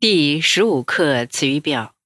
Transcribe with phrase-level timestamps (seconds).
[0.00, 1.96] 第十五课词语表：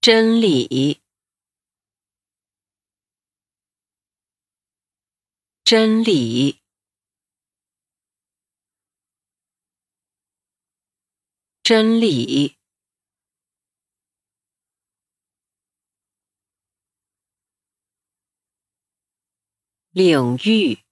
[0.00, 1.00] 真理，
[5.62, 6.60] 真理，
[11.62, 12.56] 真理，
[19.92, 20.87] 领域。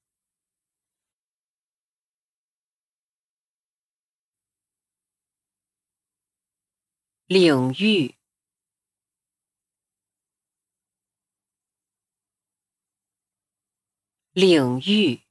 [7.27, 8.15] 领域，
[14.33, 15.23] 领域，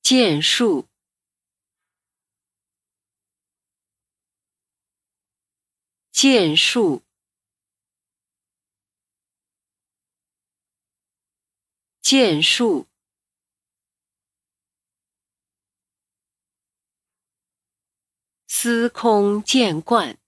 [0.00, 0.88] 剑术，
[6.12, 7.02] 剑术，
[12.00, 12.86] 剑术。
[18.60, 20.18] 司空见惯，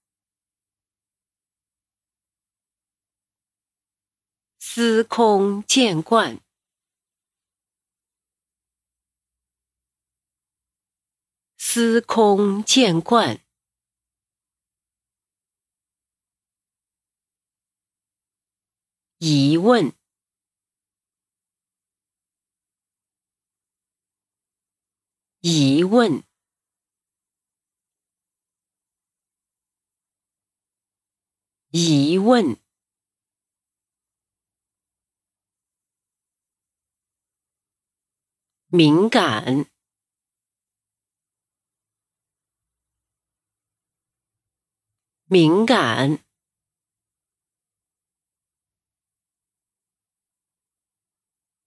[4.57, 6.39] 司空见惯，
[11.57, 13.41] 司空见惯，
[19.17, 19.93] 疑问，
[25.41, 26.30] 疑问。
[31.71, 32.57] 疑问，
[38.67, 39.65] 敏感，
[45.25, 46.19] 敏感，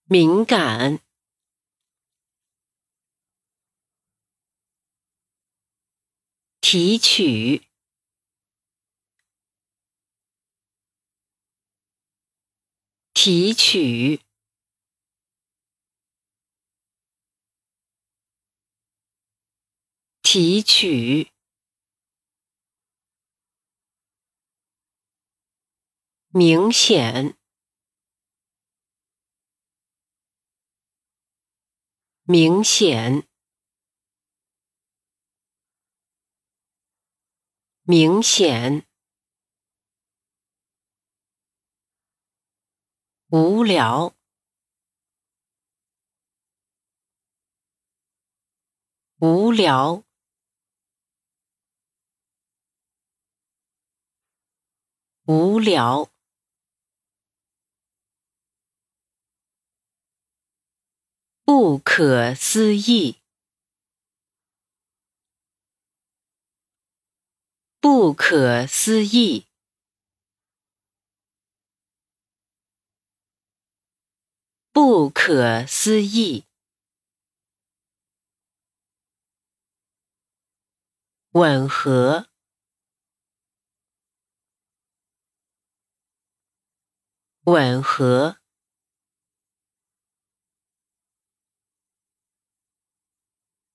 [0.05, 1.01] 敏感，
[6.61, 7.74] 提取。
[13.25, 14.21] 提取，
[20.21, 21.33] 提取，
[26.29, 27.35] 明显，
[32.25, 33.27] 明显，
[37.85, 38.94] 明显。
[43.35, 44.15] 无聊，
[49.19, 50.05] 无聊，
[55.27, 56.09] 无聊，
[61.45, 63.17] 不可思议，
[67.81, 69.47] 不可思议。
[74.87, 76.45] 不可思议，
[81.31, 82.29] 吻合，
[87.45, 88.37] 吻合，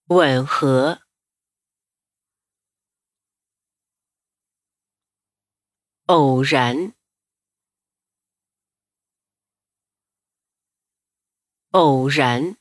[0.10, 1.02] 吻合，
[6.06, 6.99] 偶然。
[11.72, 12.58] 偶然，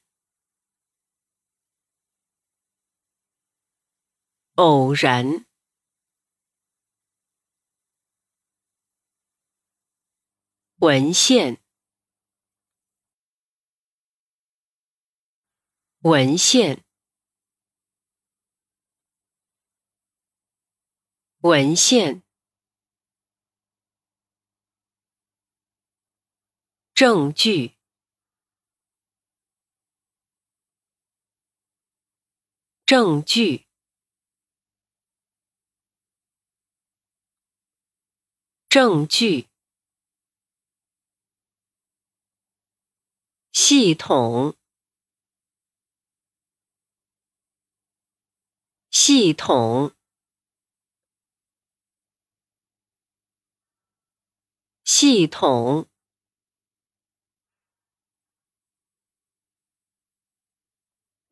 [4.57, 5.47] 偶然，
[10.81, 11.57] 文献，
[16.03, 16.85] 文献，
[21.41, 22.23] 文献，
[26.93, 27.78] 证据。
[32.89, 33.67] 证据，
[38.71, 39.47] 证据，
[43.53, 44.57] 系统，
[48.91, 49.95] 系统，
[54.83, 55.87] 系统，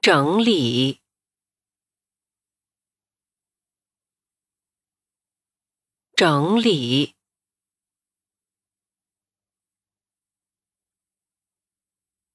[0.03, 1.06] 整理。
[6.17, 7.15] 整理，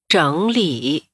[0.06, 1.08] 整理，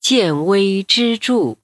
[0.00, 1.58] 见微知著，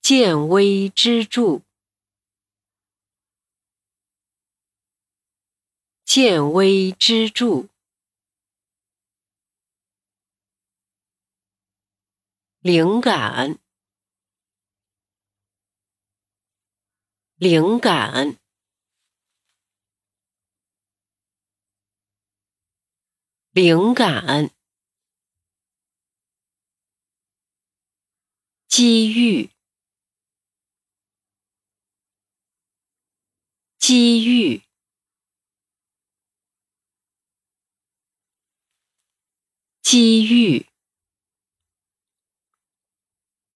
[0.00, 1.60] 见微知著，
[6.06, 7.68] 见微知著，
[12.62, 13.58] 灵感，
[17.34, 18.38] 灵感。
[23.50, 24.48] 灵感，
[28.68, 29.50] 机遇，
[33.78, 34.62] 机遇，
[39.82, 40.71] 机遇。